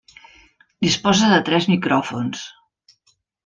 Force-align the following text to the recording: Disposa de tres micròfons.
Disposa 0.85 1.29
de 1.33 1.39
tres 1.51 1.69
micròfons. 1.75 2.43